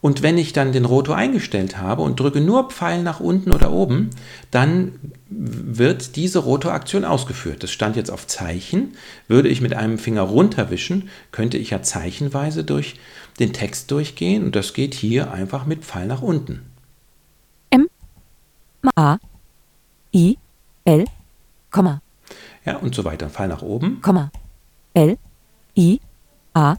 Und 0.00 0.22
wenn 0.22 0.38
ich 0.38 0.52
dann 0.52 0.72
den 0.72 0.84
Rotor 0.84 1.16
eingestellt 1.16 1.78
habe 1.78 2.02
und 2.02 2.20
drücke 2.20 2.40
nur 2.40 2.70
Pfeil 2.70 3.02
nach 3.02 3.18
unten 3.18 3.50
oder 3.50 3.72
oben, 3.72 4.10
dann 4.50 4.92
wird 5.28 6.16
diese 6.16 6.38
Rotoraktion 6.38 7.04
ausgeführt. 7.04 7.62
Das 7.62 7.70
stand 7.70 7.96
jetzt 7.96 8.10
auf 8.10 8.26
Zeichen. 8.26 8.94
Würde 9.26 9.48
ich 9.48 9.60
mit 9.60 9.74
einem 9.74 9.98
Finger 9.98 10.22
runterwischen, 10.22 11.08
könnte 11.32 11.58
ich 11.58 11.70
ja 11.70 11.82
zeichenweise 11.82 12.62
durch 12.62 13.00
den 13.40 13.52
Text 13.52 13.90
durchgehen 13.90 14.44
und 14.44 14.54
das 14.54 14.74
geht 14.74 14.94
hier 14.94 15.32
einfach 15.32 15.66
mit 15.66 15.84
Pfeil 15.84 16.06
nach 16.06 16.22
unten. 16.22 16.62
M, 17.70 17.88
A, 18.94 19.18
I, 20.14 20.38
L, 20.84 21.04
Komma. 21.70 22.00
Ja, 22.64 22.76
und 22.76 22.94
so 22.94 23.04
weiter. 23.04 23.28
Pfeil 23.28 23.48
nach 23.48 23.62
oben. 23.62 24.00
Komma. 24.02 24.30
L, 24.94 25.18
I, 25.76 26.00
A, 26.54 26.76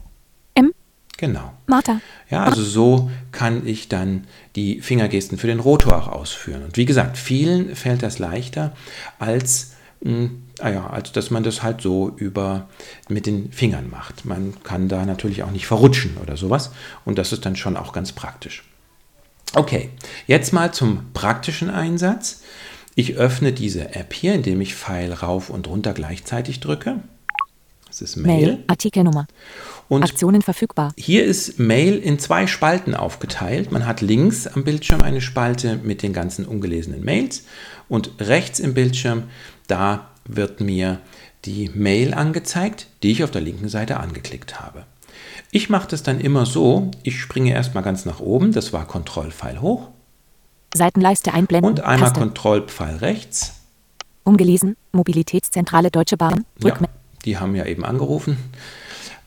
Genau. 1.18 1.52
Martha. 1.66 2.00
Ja, 2.30 2.44
also 2.44 2.62
so 2.62 3.10
kann 3.32 3.66
ich 3.66 3.88
dann 3.88 4.24
die 4.54 4.80
Fingergesten 4.80 5.36
für 5.36 5.48
den 5.48 5.58
Rotor 5.58 5.98
auch 5.98 6.08
ausführen. 6.08 6.62
Und 6.62 6.76
wie 6.76 6.84
gesagt, 6.84 7.18
vielen 7.18 7.74
fällt 7.74 8.04
das 8.04 8.20
leichter 8.20 8.72
als 9.18 9.72
mh, 10.00 10.10
hm, 10.10 10.42
ah 10.60 10.70
ja, 10.70 10.86
als 10.86 11.10
dass 11.10 11.30
man 11.30 11.42
das 11.42 11.62
halt 11.62 11.80
so 11.80 12.10
über 12.16 12.68
mit 13.08 13.26
den 13.26 13.50
Fingern 13.50 13.90
macht. 13.90 14.24
Man 14.24 14.54
kann 14.62 14.88
da 14.88 15.04
natürlich 15.04 15.42
auch 15.42 15.50
nicht 15.50 15.66
verrutschen 15.66 16.16
oder 16.22 16.36
sowas. 16.36 16.70
Und 17.04 17.18
das 17.18 17.32
ist 17.32 17.44
dann 17.44 17.56
schon 17.56 17.76
auch 17.76 17.92
ganz 17.92 18.12
praktisch. 18.12 18.62
Okay, 19.54 19.90
jetzt 20.28 20.52
mal 20.52 20.72
zum 20.72 21.12
praktischen 21.14 21.68
Einsatz. 21.68 22.42
Ich 22.94 23.16
öffne 23.16 23.52
diese 23.52 23.94
App 23.96 24.12
hier, 24.12 24.34
indem 24.34 24.60
ich 24.60 24.76
Pfeil 24.76 25.12
rauf 25.12 25.50
und 25.50 25.66
runter 25.66 25.94
gleichzeitig 25.94 26.60
drücke. 26.60 27.00
Das 28.00 28.10
ist 28.10 28.16
Mail. 28.16 28.46
Mail 28.46 28.64
Artikelnummer. 28.68 29.26
Und 29.88 30.04
Aktionen 30.04 30.42
verfügbar. 30.42 30.92
Hier 30.96 31.24
ist 31.24 31.58
Mail 31.58 31.96
in 31.98 32.18
zwei 32.18 32.46
Spalten 32.46 32.94
aufgeteilt. 32.94 33.72
Man 33.72 33.86
hat 33.86 34.00
links 34.00 34.46
am 34.46 34.62
Bildschirm 34.62 35.00
eine 35.00 35.20
Spalte 35.20 35.80
mit 35.82 36.02
den 36.02 36.12
ganzen 36.12 36.46
ungelesenen 36.46 37.04
Mails 37.04 37.44
und 37.88 38.12
rechts 38.20 38.60
im 38.60 38.74
Bildschirm, 38.74 39.24
da 39.66 40.10
wird 40.26 40.60
mir 40.60 41.00
die 41.44 41.70
Mail 41.74 42.14
angezeigt, 42.14 42.86
die 43.02 43.10
ich 43.10 43.24
auf 43.24 43.30
der 43.30 43.40
linken 43.40 43.68
Seite 43.68 43.98
angeklickt 43.98 44.60
habe. 44.60 44.84
Ich 45.50 45.70
mache 45.70 45.88
das 45.88 46.02
dann 46.02 46.20
immer 46.20 46.46
so, 46.46 46.90
ich 47.02 47.20
springe 47.20 47.52
erstmal 47.52 47.82
ganz 47.82 48.04
nach 48.04 48.20
oben, 48.20 48.52
das 48.52 48.72
war 48.72 48.86
Kontrollpfeil 48.86 49.60
hoch. 49.60 49.88
Seitenleiste 50.74 51.32
einblenden. 51.32 51.70
Und 51.70 51.80
einmal 51.80 52.12
Kontrollpfeil 52.12 52.96
rechts. 52.96 53.54
Ungelesen, 54.24 54.76
Mobilitätszentrale 54.92 55.90
Deutsche 55.90 56.18
Bahn. 56.18 56.44
Ja, 56.62 56.76
die 57.24 57.38
haben 57.38 57.54
ja 57.54 57.66
eben 57.66 57.84
angerufen. 57.84 58.36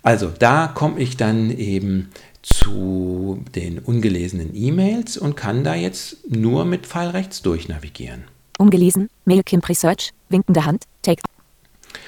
Also 0.04 0.32
da 0.38 0.68
komme 0.68 1.00
ich 1.00 1.18
dann 1.18 1.52
eben 1.52 2.10
zu 2.42 3.44
den 3.54 3.80
ungelesenen 3.80 4.56
E-Mails 4.56 5.18
und 5.18 5.36
kann 5.36 5.64
da 5.64 5.76
jetzt 5.76 6.30
nur 6.30 6.66
mit 6.66 6.88
Pfeil 6.88 7.10
rechts 7.10 7.42
durchnavigieren. 7.42 8.24
Ungelesen, 8.58 9.10
Mailkin 9.26 9.60
Research, 9.62 10.12
winkende 10.30 10.66
Hand, 10.66 10.86
Take 11.02 11.22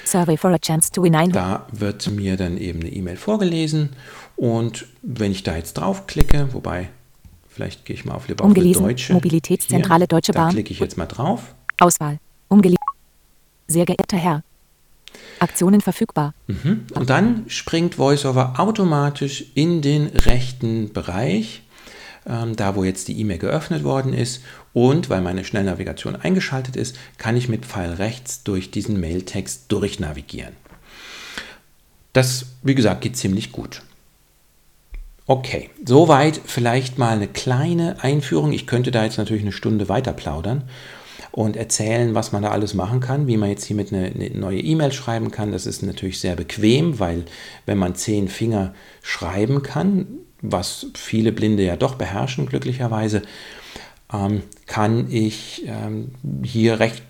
Survey 0.04 0.36
for 0.36 0.50
a 0.50 0.58
chance 0.58 0.90
to 0.90 1.02
win 1.02 1.14
100. 1.14 1.34
Da 1.34 1.66
wird 1.72 2.10
mir 2.10 2.36
dann 2.36 2.58
eben 2.58 2.80
eine 2.80 2.90
E-Mail 2.90 3.16
vorgelesen 3.16 3.90
und 4.36 4.86
wenn 5.02 5.32
ich 5.32 5.42
da 5.42 5.56
jetzt 5.56 5.74
draufklicke, 5.74 6.48
wobei 6.52 6.88
vielleicht 7.48 7.84
gehe 7.84 7.94
ich 7.94 8.04
mal 8.04 8.14
auf 8.14 8.28
lieber 8.28 8.44
Ungelesen, 8.44 8.82
auf 8.82 8.88
Deutsche. 8.88 9.12
Mobilitätszentrale 9.12 10.02
Hier, 10.02 10.08
Deutsche 10.08 10.32
Bahn. 10.32 10.48
Da 10.48 10.52
klicke 10.52 10.72
ich 10.72 10.80
jetzt 10.80 10.96
mal 10.96 11.06
drauf. 11.06 11.54
Auswahl. 11.78 12.18
Ungelesen. 12.48 12.78
Sehr 13.66 13.86
geehrter 13.86 14.16
Herr, 14.16 14.42
Aktionen 15.38 15.80
verfügbar. 15.80 16.34
Mhm. 16.46 16.86
Und 16.94 17.10
dann 17.10 17.44
springt 17.48 17.98
VoiceOver 17.98 18.54
automatisch 18.58 19.44
in 19.54 19.82
den 19.82 20.06
rechten 20.06 20.92
Bereich, 20.92 21.62
ähm, 22.26 22.56
da 22.56 22.76
wo 22.76 22.84
jetzt 22.84 23.08
die 23.08 23.18
E-Mail 23.20 23.38
geöffnet 23.38 23.84
worden 23.84 24.12
ist. 24.12 24.42
Und 24.72 25.10
weil 25.10 25.20
meine 25.20 25.44
Schnellnavigation 25.44 26.16
eingeschaltet 26.16 26.76
ist, 26.76 26.96
kann 27.18 27.36
ich 27.36 27.48
mit 27.48 27.66
Pfeil 27.66 27.94
rechts 27.94 28.42
durch 28.42 28.70
diesen 28.70 29.00
Mailtext 29.00 29.64
durchnavigieren. 29.68 30.54
Das, 32.12 32.46
wie 32.62 32.74
gesagt, 32.74 33.02
geht 33.02 33.16
ziemlich 33.16 33.52
gut. 33.52 33.82
Okay, 35.26 35.70
soweit 35.84 36.40
vielleicht 36.44 36.98
mal 36.98 37.14
eine 37.14 37.28
kleine 37.28 38.02
Einführung. 38.02 38.52
Ich 38.52 38.66
könnte 38.66 38.90
da 38.90 39.04
jetzt 39.04 39.16
natürlich 39.16 39.42
eine 39.42 39.52
Stunde 39.52 39.88
weiter 39.88 40.12
plaudern 40.12 40.64
und 41.34 41.56
erzählen, 41.56 42.14
was 42.14 42.30
man 42.30 42.44
da 42.44 42.50
alles 42.52 42.74
machen 42.74 43.00
kann, 43.00 43.26
wie 43.26 43.36
man 43.36 43.50
jetzt 43.50 43.64
hier 43.64 43.74
mit 43.74 43.92
eine, 43.92 44.06
eine 44.06 44.30
neue 44.30 44.60
E-Mail 44.60 44.92
schreiben 44.92 45.32
kann. 45.32 45.50
Das 45.50 45.66
ist 45.66 45.82
natürlich 45.82 46.20
sehr 46.20 46.36
bequem, 46.36 47.00
weil 47.00 47.24
wenn 47.66 47.76
man 47.76 47.96
zehn 47.96 48.28
Finger 48.28 48.72
schreiben 49.02 49.64
kann, 49.64 50.06
was 50.42 50.86
viele 50.94 51.32
Blinde 51.32 51.64
ja 51.64 51.74
doch 51.74 51.96
beherrschen, 51.96 52.46
glücklicherweise, 52.46 53.22
ähm, 54.12 54.42
kann 54.66 55.10
ich 55.10 55.64
ähm, 55.66 56.12
hier 56.44 56.78
recht 56.78 57.02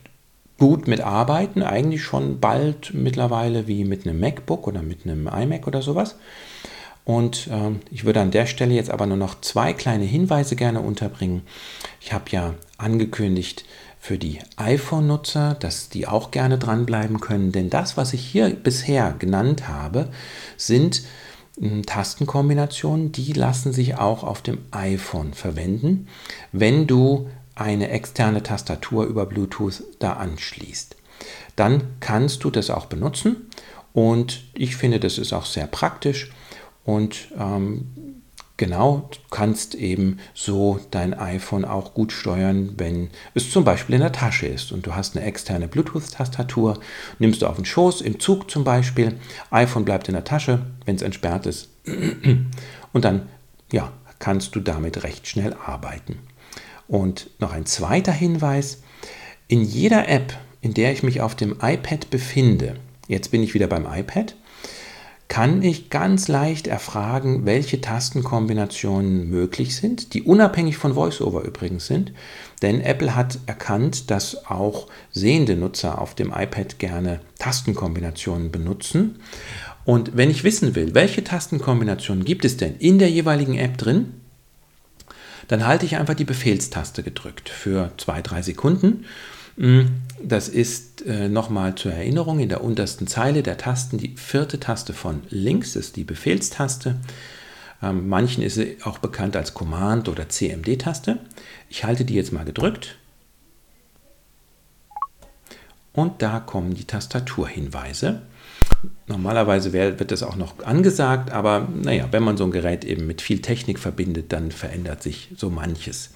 gut 0.59 0.89
mitarbeiten, 0.89 1.63
eigentlich 1.63 2.03
schon 2.03 2.41
bald 2.41 2.95
mittlerweile 2.95 3.67
wie 3.67 3.85
mit 3.85 4.07
einem 4.07 4.21
MacBook 4.21 4.67
oder 4.67 4.81
mit 4.81 5.05
einem 5.05 5.29
iMac 5.29 5.67
oder 5.67 5.83
sowas. 5.83 6.17
Und 7.05 7.49
ähm, 7.53 7.81
ich 7.91 8.07
würde 8.07 8.23
an 8.23 8.31
der 8.31 8.47
Stelle 8.47 8.73
jetzt 8.73 8.91
aber 8.91 9.05
nur 9.05 9.19
noch 9.19 9.43
zwei 9.43 9.75
kleine 9.75 10.05
Hinweise 10.05 10.57
gerne 10.57 10.81
unterbringen. 10.81 11.43
Ich 12.01 12.15
habe 12.15 12.31
ja 12.31 12.55
angekündigt, 12.79 13.67
für 14.05 14.19
die 14.19 14.39
iPhone-Nutzer, 14.57 15.55
dass 15.59 15.89
die 15.89 16.07
auch 16.07 16.31
gerne 16.31 16.59
dranbleiben 16.59 17.21
können, 17.21 17.53
denn 17.53 17.71
das, 17.71 17.97
was 17.97 18.13
ich 18.13 18.21
hier 18.21 18.51
bisher 18.51 19.15
genannt 19.19 19.67
habe, 19.67 20.11
sind 20.59 21.05
hm, 21.59 21.87
Tastenkombinationen, 21.87 23.13
die 23.13 23.33
lassen 23.33 23.73
sich 23.73 23.97
auch 23.97 24.23
auf 24.23 24.43
dem 24.43 24.59
iPhone 24.73 25.33
verwenden, 25.33 26.09
wenn 26.53 26.87
du 26.87 27.31
eine 27.55 27.89
externe 27.89 28.43
Tastatur 28.43 29.07
über 29.07 29.25
Bluetooth 29.25 29.83
da 30.01 30.13
anschließt. 30.13 30.97
Dann 31.57 31.85
kannst 32.01 32.45
du 32.45 32.51
das 32.51 32.69
auch 32.69 32.85
benutzen 32.85 33.49
und 33.95 34.45
ich 34.53 34.77
finde, 34.77 35.01
das 35.01 35.17
ist 35.17 35.33
auch 35.33 35.47
sehr 35.47 35.67
praktisch 35.67 36.31
und 36.85 37.29
ähm, 37.39 38.14
Genau, 38.57 39.09
du 39.11 39.19
kannst 39.31 39.75
eben 39.75 40.21
so 40.33 40.79
dein 40.93 41.13
iPhone 41.13 41.65
auch 41.65 41.93
gut 41.93 42.13
steuern, 42.13 42.75
wenn 42.77 43.11
es 43.35 43.51
zum 43.51 43.65
Beispiel 43.65 43.97
in 43.97 44.01
der 44.01 44.13
Tasche 44.13 44.47
ist 44.47 44.71
und 44.71 44.87
du 44.87 44.95
hast 44.95 45.17
eine 45.17 45.27
externe 45.27 45.67
Bluetooth-Tastatur, 45.67 46.79
nimmst 47.19 47.43
du 47.43 47.49
auf 47.49 47.57
den 47.57 47.65
Schoß, 47.65 48.01
im 48.01 48.21
Zug 48.21 48.49
zum 48.49 48.63
Beispiel, 48.63 49.19
iPhone 49.51 49.85
bleibt 49.85 50.07
in 50.07 50.15
der 50.15 50.23
Tasche, 50.23 50.67
wenn 50.85 50.95
es 50.95 51.03
entsperrt 51.03 51.47
ist 51.47 51.71
und 52.93 53.05
dann 53.05 53.29
ja, 53.73 53.93
kannst 54.21 54.55
du 54.55 54.61
damit 54.61 55.03
recht 55.03 55.27
schnell 55.27 55.55
arbeiten. 55.55 56.19
Und 56.87 57.31
noch 57.41 57.53
ein 57.53 57.67
zweiter 57.67 58.13
Hinweis, 58.13 58.83
in 59.49 59.63
jeder 59.63 60.09
App, 60.09 60.39
in 60.61 60.75
der 60.75 60.93
ich 60.93 61.03
mich 61.03 61.21
auf 61.21 61.35
dem 61.35 61.57
iPad 61.61 62.09
befinde, 62.09 62.77
jetzt 63.09 63.33
bin 63.33 63.43
ich 63.43 63.53
wieder 63.55 63.67
beim 63.67 63.87
iPad, 63.93 64.37
kann 65.35 65.65
ich 65.65 65.91
ganz 65.91 66.29
leicht 66.29 66.69
erfragen, 66.69 67.45
welche 67.45 67.81
Tastenkombinationen 67.81 69.29
möglich 69.29 69.75
sind, 69.75 70.15
die 70.15 70.23
unabhängig 70.23 70.77
von 70.77 70.95
VoiceOver 70.95 71.43
übrigens 71.43 71.89
sind. 71.89 72.13
Denn 72.63 72.81
Apple 72.81 73.17
hat 73.17 73.41
erkannt, 73.47 74.13
dass 74.13 74.47
auch 74.47 74.87
sehende 75.11 75.57
Nutzer 75.57 76.01
auf 76.01 76.15
dem 76.15 76.29
iPad 76.33 76.79
gerne 76.79 77.19
Tastenkombinationen 77.41 78.53
benutzen. 78.53 79.17
Und 79.85 80.17
wenn 80.17 80.31
ich 80.31 80.45
wissen 80.45 80.77
will, 80.77 80.95
welche 80.95 81.25
Tastenkombinationen 81.25 82.25
gibt 82.25 82.45
es 82.45 82.57
denn 82.57 82.77
in 82.77 83.01
der 83.01 83.11
jeweiligen 83.11 83.59
App 83.59 83.77
drin, 83.77 84.13
dann 85.49 85.67
halte 85.67 85.85
ich 85.85 85.97
einfach 85.97 86.15
die 86.15 86.25
Befehlstaste 86.25 87.03
gedrückt 87.03 87.49
für 87.49 87.91
zwei, 87.97 88.23
drei 88.23 88.41
Sekunden 88.41 89.05
das 89.57 90.49
ist 90.49 91.07
äh, 91.07 91.29
nochmal 91.29 91.75
zur 91.77 91.93
Erinnerung 91.93 92.41
in 92.41 92.49
der 92.49 92.65
untersten 92.65 93.07
Zeile 93.07 93.43
der 93.43 93.57
Tasten 93.57 93.99
die 93.99 94.17
vierte 94.17 94.59
Taste 94.59 94.93
von 94.93 95.23
links, 95.31 95.77
ist 95.77 95.97
die 95.97 96.05
Befehlstaste. 96.05 96.97
Ähm, 97.83 98.09
manchen 98.09 98.43
ist 98.43 98.55
sie 98.55 98.79
auch 98.85 98.99
bekannt 98.99 99.37
als 99.37 99.55
Command- 99.55 100.09
oder 100.09 100.29
CMD-Taste. 100.29 101.19
Ich 101.69 101.85
halte 101.85 102.05
die 102.05 102.15
jetzt 102.15 102.33
mal 102.33 102.45
gedrückt. 102.45 102.97
Und 105.93 106.23
da 106.23 106.41
kommen 106.41 106.75
die 106.75 106.87
Tastaturhinweise. 106.87 108.23
Normalerweise 109.07 109.73
wird 109.73 110.11
das 110.11 110.25
auch 110.25 110.37
noch 110.37 110.59
angesagt, 110.65 111.31
aber 111.31 111.69
naja, 111.75 112.09
wenn 112.11 112.23
man 112.23 112.37
so 112.37 112.45
ein 112.45 112.51
Gerät 112.51 112.85
eben 112.85 113.07
mit 113.07 113.23
viel 113.23 113.41
Technik 113.41 113.79
verbindet, 113.79 114.33
dann 114.33 114.51
verändert 114.51 115.03
sich 115.03 115.31
so 115.37 115.51
manches. 115.51 116.11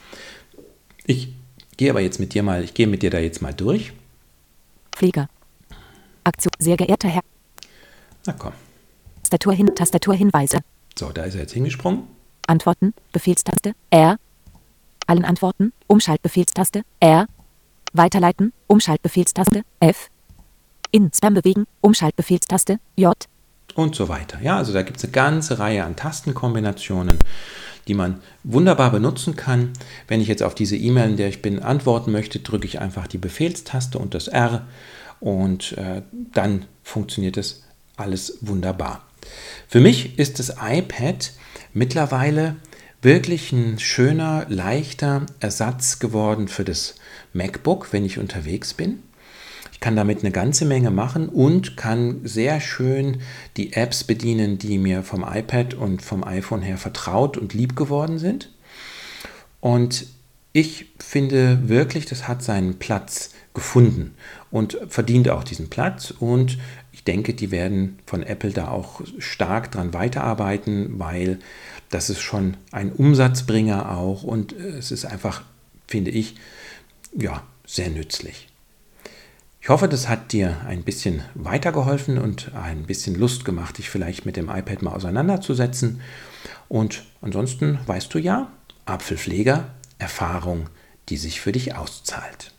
Ich 1.07 1.38
gehe 1.79 1.91
aber 1.91 2.01
jetzt 2.01 2.21
mit 2.21 2.35
dir 2.35 2.43
mal, 2.43 2.63
ich 2.63 2.75
gehe 2.75 2.87
mit 2.87 3.03
dir 3.03 3.09
da 3.09 3.19
jetzt 3.19 3.41
mal 3.41 3.55
durch. 3.55 3.95
Pfleger. 4.93 5.31
Aktion. 6.25 6.53
Sehr 6.59 6.77
geehrter 6.77 7.09
Herr. 7.09 7.23
Na 8.27 8.35
komm. 8.35 8.53
Tastaturhin 9.23 9.75
Tastaturhinweise. 9.75 10.59
So, 10.99 11.11
da 11.11 11.25
ist 11.25 11.35
er 11.35 11.43
jetzt 11.43 11.53
hingesprungen. 11.53 12.03
Antworten. 12.47 12.93
Befehlstaste. 13.13 13.75
R. 13.91 14.19
Allen 15.07 15.25
Antworten. 15.25 15.73
Umschaltbefehlstaste. 15.87 16.83
R. 17.01 17.27
Weiterleiten. 17.93 18.53
Umschaltbefehlstaste. 18.67 19.63
F. 19.81 20.09
In 20.91 21.11
Spam 21.15 21.35
bewegen. 21.35 21.67
Umschaltbefehlstaste. 21.81 22.81
J. 22.97 23.15
und 23.75 23.95
so 23.95 24.09
weiter. 24.09 24.39
Ja, 24.43 24.57
also 24.57 24.73
da 24.73 24.83
gibt 24.83 24.99
es 24.99 25.05
eine 25.05 25.13
ganze 25.13 25.59
Reihe 25.59 25.85
an 25.85 25.97
Tastenkombinationen, 25.97 27.19
die 27.87 27.95
man 27.95 28.21
wunderbar 28.45 28.91
benutzen 28.91 29.37
kann. 29.37 29.73
Wenn 30.07 30.21
ich 30.21 30.29
jetzt 30.29 30.43
auf 30.43 30.55
diese 30.55 30.77
E-Mail, 30.77 31.11
in 31.11 31.17
der 31.17 31.29
ich 31.29 31.43
bin, 31.43 31.61
antworten 31.61 32.13
möchte, 32.13 32.41
drücke 32.41 32.67
ich 32.67 32.81
einfach 32.81 33.07
die 33.07 33.19
Befehlstaste 33.19 33.99
und 33.99 34.15
das 34.15 34.29
R 34.29 34.67
und 35.21 35.77
äh, 35.79 36.03
dann 36.33 36.67
funktioniert 36.83 37.37
es 37.37 37.63
alles 37.97 38.39
wunderbar. 38.41 39.05
Für 39.69 39.81
mich 39.81 40.19
ist 40.19 40.39
das 40.39 40.55
iPad 40.61 41.33
mittlerweile 41.73 42.57
wirklich 43.03 43.53
ein 43.53 43.79
schöner, 43.79 44.47
leichter 44.49 45.27
Ersatz 45.41 45.99
geworden 45.99 46.49
für 46.49 46.65
das 46.65 46.97
MacBook, 47.33 47.93
wenn 47.93 48.05
ich 48.05 48.19
unterwegs 48.19 48.75
bin. 48.75 49.03
Ich 49.79 49.81
kann 49.81 49.95
damit 49.95 50.25
eine 50.25 50.33
ganze 50.33 50.65
Menge 50.65 50.91
machen 50.91 51.29
und 51.29 51.77
kann 51.77 52.23
sehr 52.25 52.61
schön 52.61 53.19
die 53.57 53.75
Apps 53.75 54.03
bedienen, 54.03 54.59
die 54.59 54.77
mir 54.77 55.05
vom 55.05 55.25
iPad 55.25 55.75
und 55.75 56.03
vom 56.03 56.25
iPhone 56.25 56.63
her 56.63 56.79
vertraut 56.79 57.37
und 57.37 57.55
lieb 57.55 57.77
geworden 57.77 58.19
sind. 58.19 58.53
Und 59.61 60.07
ich 60.53 60.87
finde 60.99 61.69
wirklich, 61.69 62.07
das 62.07 62.27
hat 62.27 62.43
seinen 62.43 62.81
Platz 62.81 63.31
gefunden 63.55 64.17
und 64.51 64.77
verdient 64.89 65.29
auch 65.29 65.45
diesen 65.45 65.71
Platz. 65.71 66.11
Und 66.11 66.59
ich 66.91 67.05
denke, 67.05 67.33
die 67.33 67.53
werden 67.53 68.01
von 68.05 68.25
Apple 68.25 68.51
da 68.51 68.73
auch 68.73 69.03
stark 69.19 69.71
dran 69.71 69.95
weiterarbeiten, 69.95 70.99
weil 70.99 71.39
das 71.89 72.11
ist 72.11 72.21
schon 72.21 72.57
ein 72.73 72.91
Umsatzbringer 72.91 73.97
auch 73.97 74.25
und 74.25 74.53
es 74.55 74.91
ist 74.91 75.05
einfach, 75.05 75.43
finde 75.87 76.11
ich, 76.11 76.35
ja, 77.17 77.45
sehr 77.65 77.91
nützlich. 77.91 78.48
Ich 79.69 79.71
hoffe, 79.71 79.87
das 79.87 80.09
hat 80.09 80.33
dir 80.33 80.63
ein 80.67 80.83
bisschen 80.83 81.21
weitergeholfen 81.35 82.17
und 82.17 82.55
ein 82.55 82.85
bisschen 82.85 83.15
Lust 83.15 83.45
gemacht, 83.45 83.77
dich 83.77 83.91
vielleicht 83.91 84.25
mit 84.25 84.39
dem 84.39 84.49
iPad 84.49 84.81
mal 84.81 84.95
auseinanderzusetzen. 84.95 86.01
Und 86.71 87.05
ansonsten 87.21 87.79
weißt 87.85 88.15
du 88.15 88.19
ja, 88.19 88.51
Apfelpfleger, 88.87 89.67
Erfahrung, 89.99 90.71
die 91.11 91.19
sich 91.19 91.43
für 91.43 91.53
dich 91.53 91.75
auszahlt. 91.75 92.55